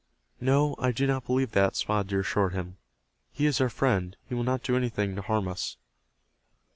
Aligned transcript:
"No, 0.39 0.73
I 0.79 0.91
do 0.91 1.05
not 1.05 1.27
believe 1.27 1.51
that," 1.51 1.75
Spotted 1.75 2.07
Deer 2.07 2.21
assured 2.21 2.53
him. 2.55 2.77
"He 3.31 3.45
is 3.45 3.61
our 3.61 3.69
friend. 3.69 4.17
He 4.27 4.33
will 4.33 4.43
not 4.43 4.63
do 4.63 4.75
anything 4.75 5.15
to 5.15 5.21
harm 5.21 5.47
us." 5.47 5.77